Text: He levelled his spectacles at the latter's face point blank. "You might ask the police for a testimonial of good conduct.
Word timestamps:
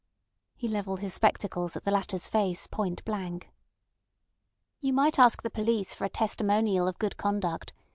He 0.55 0.67
levelled 0.67 1.01
his 1.01 1.13
spectacles 1.13 1.75
at 1.77 1.83
the 1.83 1.91
latter's 1.91 2.27
face 2.27 2.65
point 2.65 3.05
blank. 3.05 3.51
"You 4.79 4.93
might 4.93 5.19
ask 5.19 5.43
the 5.43 5.51
police 5.51 5.93
for 5.93 6.05
a 6.05 6.09
testimonial 6.09 6.87
of 6.87 6.97
good 6.97 7.17
conduct. 7.17 7.71